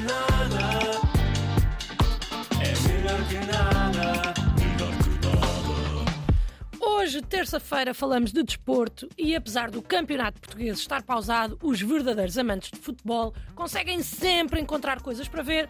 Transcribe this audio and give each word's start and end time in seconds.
nada. 0.00 1.00
É. 2.62 2.88
Melhor 2.88 3.20
que 3.28 3.34
nada. 3.52 3.88
Hoje, 6.80 7.22
terça-feira, 7.22 7.94
falamos 7.94 8.32
de 8.32 8.42
desporto 8.42 9.08
e 9.16 9.34
apesar 9.34 9.70
do 9.70 9.80
campeonato 9.80 10.40
português 10.40 10.78
estar 10.78 11.02
pausado, 11.02 11.58
os 11.62 11.80
verdadeiros 11.80 12.36
amantes 12.36 12.70
de 12.70 12.78
futebol 12.78 13.34
conseguem 13.54 14.02
sempre 14.02 14.60
encontrar 14.60 15.00
coisas 15.00 15.26
para 15.26 15.42
ver 15.42 15.68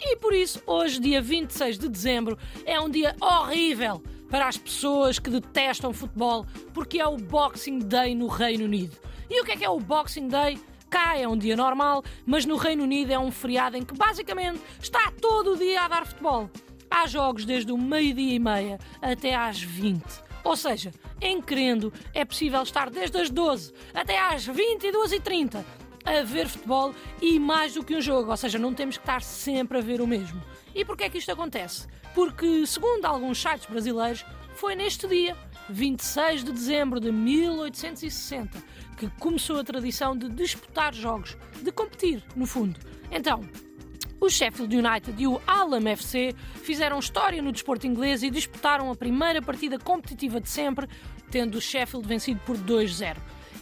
e 0.00 0.16
por 0.16 0.32
isso, 0.32 0.62
hoje, 0.66 0.98
dia 0.98 1.20
26 1.20 1.78
de 1.78 1.88
dezembro, 1.88 2.38
é 2.64 2.80
um 2.80 2.88
dia 2.88 3.14
horrível 3.20 4.02
para 4.30 4.48
as 4.48 4.56
pessoas 4.56 5.18
que 5.18 5.28
detestam 5.28 5.92
futebol 5.92 6.46
porque 6.72 6.98
é 6.98 7.06
o 7.06 7.16
Boxing 7.16 7.80
Day 7.80 8.14
no 8.14 8.26
Reino 8.26 8.64
Unido. 8.64 8.96
E 9.28 9.40
o 9.40 9.44
que 9.44 9.52
é 9.52 9.56
que 9.56 9.64
é 9.64 9.70
o 9.70 9.78
Boxing 9.78 10.28
Day? 10.28 10.58
Cá 10.90 11.16
é 11.16 11.28
um 11.28 11.38
dia 11.38 11.56
normal, 11.56 12.02
mas 12.26 12.44
no 12.44 12.56
Reino 12.56 12.82
Unido 12.82 13.12
é 13.12 13.18
um 13.18 13.30
feriado 13.30 13.76
em 13.76 13.84
que 13.84 13.94
basicamente 13.94 14.60
está 14.82 15.12
todo 15.20 15.52
o 15.52 15.56
dia 15.56 15.82
a 15.82 15.88
dar 15.88 16.04
futebol. 16.04 16.50
Há 16.90 17.06
jogos 17.06 17.44
desde 17.44 17.70
o 17.70 17.78
meio-dia 17.78 18.34
e 18.34 18.38
meia 18.40 18.78
até 19.00 19.36
às 19.36 19.62
20. 19.62 20.02
Ou 20.42 20.56
seja, 20.56 20.92
em 21.20 21.40
querendo, 21.40 21.92
é 22.12 22.24
possível 22.24 22.60
estar 22.62 22.90
desde 22.90 23.16
as 23.18 23.30
12 23.30 23.72
até 23.94 24.18
às 24.18 24.48
22h30 24.48 25.64
a 26.04 26.22
ver 26.22 26.48
futebol 26.48 26.92
e 27.22 27.38
mais 27.38 27.74
do 27.74 27.84
que 27.84 27.94
um 27.94 28.00
jogo, 28.00 28.30
ou 28.30 28.36
seja, 28.36 28.58
não 28.58 28.74
temos 28.74 28.96
que 28.96 29.02
estar 29.02 29.22
sempre 29.22 29.78
a 29.78 29.80
ver 29.80 30.00
o 30.00 30.06
mesmo. 30.08 30.42
E 30.74 30.84
porquê 30.84 31.04
é 31.04 31.08
que 31.08 31.18
isto 31.18 31.30
acontece? 31.30 31.86
Porque, 32.14 32.66
segundo 32.66 33.04
alguns 33.04 33.40
sites 33.40 33.66
brasileiros, 33.66 34.24
foi 34.54 34.74
neste 34.74 35.06
dia, 35.06 35.36
26 35.70 36.44
de 36.44 36.52
dezembro 36.52 37.00
de 37.00 37.12
1860, 37.12 38.62
que 38.96 39.08
começou 39.18 39.58
a 39.58 39.64
tradição 39.64 40.16
de 40.16 40.28
disputar 40.28 40.92
jogos, 40.92 41.36
de 41.62 41.70
competir, 41.72 42.22
no 42.34 42.46
fundo. 42.46 42.78
Então, 43.10 43.40
o 44.20 44.28
Sheffield 44.28 44.76
United 44.76 45.14
e 45.16 45.26
o 45.26 45.40
Hallam 45.46 45.86
FC 45.88 46.34
fizeram 46.62 46.98
história 46.98 47.40
no 47.40 47.52
desporto 47.52 47.86
inglês 47.86 48.22
e 48.22 48.30
disputaram 48.30 48.90
a 48.90 48.94
primeira 48.94 49.40
partida 49.40 49.78
competitiva 49.78 50.40
de 50.40 50.48
sempre, 50.48 50.86
tendo 51.30 51.56
o 51.56 51.60
Sheffield 51.60 52.06
vencido 52.06 52.40
por 52.44 52.58
2-0. 52.58 53.16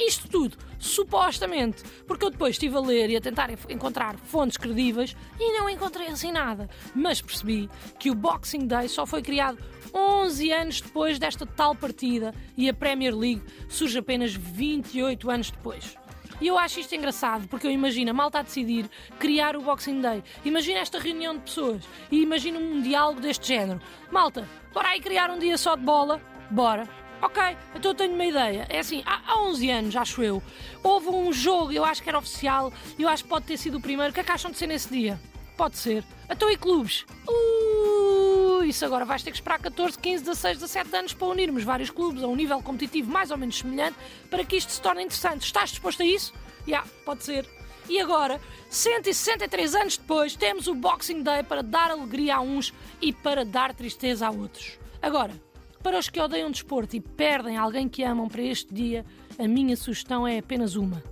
Isto 0.00 0.28
tudo, 0.28 0.56
supostamente, 0.78 1.84
porque 2.06 2.24
eu 2.24 2.30
depois 2.30 2.54
estive 2.54 2.74
a 2.74 2.80
ler 2.80 3.10
e 3.10 3.16
a 3.16 3.20
tentar 3.20 3.50
encontrar 3.68 4.16
fontes 4.16 4.56
credíveis 4.56 5.14
e 5.38 5.52
não 5.58 5.68
encontrei 5.68 6.08
assim 6.08 6.32
nada. 6.32 6.70
Mas 6.94 7.20
percebi 7.20 7.68
que 7.98 8.10
o 8.10 8.14
Boxing 8.14 8.66
Day 8.66 8.88
só 8.88 9.04
foi 9.04 9.20
criado 9.20 9.58
11 9.92 10.52
anos 10.52 10.80
depois 10.80 11.18
desta 11.18 11.44
tal 11.44 11.74
partida 11.74 12.34
e 12.56 12.66
a 12.68 12.74
Premier 12.74 13.14
League 13.14 13.42
surge 13.68 13.98
apenas 13.98 14.32
28 14.32 15.30
anos 15.30 15.50
depois. 15.50 15.94
E 16.40 16.46
eu 16.46 16.56
acho 16.56 16.80
isto 16.80 16.94
engraçado, 16.94 17.46
porque 17.48 17.66
eu 17.66 17.70
imagino 17.70 18.10
a 18.10 18.14
malta 18.14 18.38
a 18.38 18.42
decidir 18.42 18.88
criar 19.18 19.54
o 19.56 19.60
Boxing 19.60 20.00
Day. 20.00 20.24
Imagina 20.42 20.80
esta 20.80 20.98
reunião 20.98 21.34
de 21.34 21.40
pessoas 21.40 21.84
e 22.10 22.22
imagina 22.22 22.58
um 22.58 22.80
diálogo 22.80 23.20
deste 23.20 23.48
género. 23.48 23.82
Malta, 24.10 24.48
bora 24.72 24.88
aí 24.88 25.00
criar 25.00 25.28
um 25.28 25.38
dia 25.38 25.58
só 25.58 25.76
de 25.76 25.82
bola? 25.82 26.18
Bora. 26.50 26.99
Ok, 27.22 27.42
então 27.74 27.90
eu 27.90 27.94
tenho 27.94 28.14
uma 28.14 28.24
ideia. 28.24 28.66
É 28.68 28.78
assim, 28.78 29.02
há, 29.04 29.20
há 29.26 29.42
11 29.42 29.70
anos, 29.70 29.96
acho 29.96 30.22
eu, 30.22 30.42
houve 30.82 31.08
um 31.08 31.32
jogo, 31.32 31.70
eu 31.70 31.84
acho 31.84 32.02
que 32.02 32.08
era 32.08 32.18
oficial, 32.18 32.72
eu 32.98 33.08
acho 33.08 33.24
que 33.24 33.28
pode 33.28 33.44
ter 33.44 33.58
sido 33.58 33.76
o 33.78 33.80
primeiro. 33.80 34.10
O 34.10 34.14
que 34.14 34.20
é 34.20 34.24
que 34.24 34.32
acham 34.32 34.50
de 34.50 34.56
ser 34.56 34.66
nesse 34.66 34.88
dia? 34.88 35.20
Pode 35.56 35.76
ser. 35.76 36.02
Então 36.30 36.50
e 36.50 36.56
clubes? 36.56 37.04
Uh, 37.28 38.64
isso 38.64 38.82
agora 38.86 39.04
vais 39.04 39.22
ter 39.22 39.30
que 39.30 39.36
esperar 39.36 39.58
14, 39.58 39.98
15, 39.98 40.24
16, 40.24 40.58
17 40.58 40.96
anos 40.96 41.12
para 41.12 41.28
unirmos 41.28 41.62
vários 41.62 41.90
clubes 41.90 42.22
a 42.22 42.26
um 42.26 42.34
nível 42.34 42.62
competitivo 42.62 43.10
mais 43.10 43.30
ou 43.30 43.36
menos 43.36 43.58
semelhante 43.58 43.96
para 44.30 44.42
que 44.42 44.56
isto 44.56 44.72
se 44.72 44.80
torne 44.80 45.02
interessante. 45.02 45.44
Estás 45.44 45.68
disposto 45.68 46.02
a 46.02 46.06
isso? 46.06 46.32
Já, 46.60 46.78
yeah, 46.78 46.88
pode 47.04 47.24
ser. 47.24 47.46
E 47.90 48.00
agora, 48.00 48.40
163 48.70 49.74
anos 49.74 49.96
depois, 49.98 50.36
temos 50.36 50.66
o 50.68 50.74
Boxing 50.74 51.22
Day 51.22 51.42
para 51.42 51.62
dar 51.62 51.90
alegria 51.90 52.36
a 52.36 52.40
uns 52.40 52.72
e 53.02 53.12
para 53.12 53.44
dar 53.44 53.74
tristeza 53.74 54.28
a 54.28 54.30
outros. 54.30 54.78
Agora, 55.02 55.34
para 55.82 55.98
os 55.98 56.08
que 56.08 56.20
odeiam 56.20 56.50
desporto 56.50 56.94
e 56.94 57.00
perdem 57.00 57.56
alguém 57.56 57.88
que 57.88 58.02
amam 58.02 58.28
para 58.28 58.42
este 58.42 58.72
dia, 58.72 59.04
a 59.38 59.48
minha 59.48 59.76
sugestão 59.76 60.26
é 60.26 60.38
apenas 60.38 60.76
uma. 60.76 61.02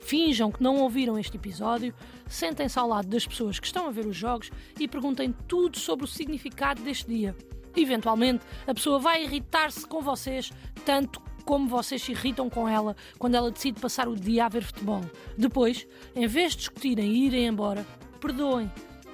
Finjam 0.00 0.52
que 0.52 0.62
não 0.62 0.76
ouviram 0.76 1.18
este 1.18 1.36
episódio, 1.36 1.94
sentem-se 2.28 2.78
ao 2.78 2.88
lado 2.88 3.08
das 3.08 3.26
pessoas 3.26 3.58
que 3.58 3.66
estão 3.66 3.86
a 3.86 3.90
ver 3.90 4.06
os 4.06 4.16
jogos 4.16 4.50
e 4.78 4.86
perguntem 4.86 5.34
tudo 5.48 5.78
sobre 5.78 6.04
o 6.04 6.08
significado 6.08 6.82
deste 6.82 7.06
dia. 7.06 7.36
Eventualmente, 7.76 8.44
a 8.66 8.74
pessoa 8.74 8.98
vai 8.98 9.24
irritar-se 9.24 9.86
com 9.86 10.00
vocês 10.00 10.50
tanto 10.84 11.20
como 11.44 11.68
vocês 11.68 12.02
se 12.02 12.12
irritam 12.12 12.50
com 12.50 12.68
ela 12.68 12.96
quando 13.18 13.36
ela 13.36 13.50
decide 13.50 13.80
passar 13.80 14.08
o 14.08 14.16
dia 14.16 14.46
a 14.46 14.48
ver 14.48 14.64
futebol. 14.64 15.02
Depois, 15.38 15.86
em 16.14 16.26
vez 16.26 16.52
de 16.52 16.58
discutirem 16.58 17.06
e 17.12 17.26
irem 17.26 17.46
embora, 17.46 17.86
perdoem. 18.20 18.70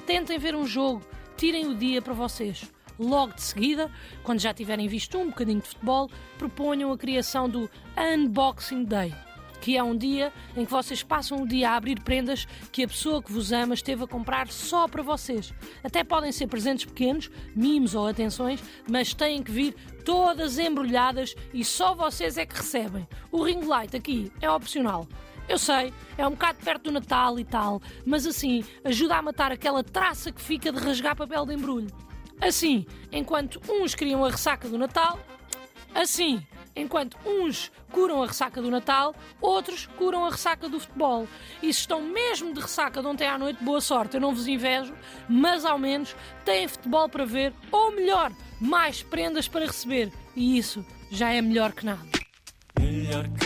Tentem 0.07 0.39
ver 0.39 0.55
um 0.55 0.67
jogo, 0.67 1.03
tirem 1.37 1.67
o 1.67 1.75
dia 1.75 2.01
para 2.01 2.15
vocês. 2.15 2.71
Logo 2.99 3.35
de 3.35 3.43
seguida, 3.43 3.91
quando 4.23 4.41
já 4.41 4.53
tiverem 4.53 4.89
visto 4.89 5.19
um 5.19 5.27
bocadinho 5.27 5.61
de 5.61 5.69
futebol, 5.69 6.11
proponham 6.39 6.93
a 6.93 6.99
criação 6.99 7.49
do 7.49 7.71
Unboxing 7.97 8.85
Day, 8.85 9.15
que 9.61 9.77
é 9.77 9.83
um 9.83 9.97
dia 9.97 10.33
em 10.57 10.65
que 10.65 10.71
vocês 10.71 11.03
passam 11.03 11.43
o 11.43 11.47
dia 11.47 11.71
a 11.71 11.77
abrir 11.77 12.01
prendas 12.01 12.47
que 12.71 12.83
a 12.83 12.89
pessoa 12.89 13.23
que 13.23 13.33
vos 13.33 13.53
ama 13.53 13.75
esteve 13.75 14.05
a 14.05 14.07
comprar 14.07 14.49
só 14.49 14.89
para 14.89 15.03
vocês. 15.03 15.55
Até 15.83 16.03
podem 16.03 16.33
ser 16.33 16.49
presentes 16.49 16.85
pequenos, 16.85 17.31
mimos 17.55 17.95
ou 17.95 18.07
atenções, 18.07 18.63
mas 18.89 19.15
têm 19.15 19.43
que 19.43 19.53
vir 19.53 19.75
todas 20.05 20.59
embrulhadas 20.59 21.35
e 21.55 21.65
só 21.65 21.95
vocês 21.95 22.37
é 22.37 22.45
que 22.45 22.57
recebem. 22.57 23.07
O 23.31 23.43
ring 23.43 23.65
light 23.65 23.97
aqui 23.97 24.33
é 24.41 24.51
opcional. 24.51 25.07
Eu 25.49 25.59
sei, 25.59 25.93
é 26.17 26.27
um 26.27 26.31
bocado 26.31 26.59
perto 26.65 26.85
do 26.85 26.93
Natal 26.93 27.39
e 27.39 27.45
tal, 27.45 27.83
mas 28.07 28.27
assim 28.27 28.65
ajuda 28.85 29.17
a 29.17 29.23
matar 29.23 29.53
aquela 29.53 29.83
traça 29.83 30.33
que 30.33 30.41
fica 30.41 30.73
de 30.73 30.79
rasgar 30.79 31.17
papel 31.17 31.45
de 31.47 31.55
embrulho. 31.55 31.89
Assim, 32.41 32.87
enquanto 33.11 33.61
uns 33.69 33.95
criam 33.95 34.25
a 34.25 34.31
ressaca 34.31 34.69
do 34.69 34.79
Natal, 34.79 35.19
assim, 35.95 36.45
enquanto 36.75 37.17
uns 37.25 37.71
curam 37.91 38.23
a 38.23 38.27
ressaca 38.27 38.61
do 38.61 38.71
Natal, 38.71 39.15
outros 39.41 39.87
curam 39.99 40.25
a 40.25 40.31
ressaca 40.31 40.69
do 40.69 40.81
futebol. 40.81 41.29
E 41.63 41.73
se 41.73 41.81
estão 41.81 42.01
mesmo 42.01 42.53
de 42.53 42.61
ressaca 42.61 43.01
de 43.01 43.07
ontem 43.07 43.27
à 43.27 43.39
noite, 43.39 43.63
boa 43.63 43.81
sorte, 43.81 44.17
eu 44.17 44.21
não 44.21 44.35
vos 44.35 44.49
invejo, 44.49 44.95
mas 45.29 45.65
ao 45.65 45.79
menos 45.79 46.17
têm 46.45 46.67
futebol 46.67 47.09
para 47.09 47.25
ver, 47.25 47.53
ou 47.71 47.93
melhor, 47.93 48.33
mais 48.61 49.03
prendas 49.03 49.47
para 49.47 49.67
receber. 49.67 50.13
E 50.35 50.59
isso 50.59 50.85
já 51.11 51.31
é 51.33 51.43
melhor 51.43 51.73
que 51.73 51.85
nada. 51.85 52.09
Melhor 52.81 53.29
que 53.29 53.42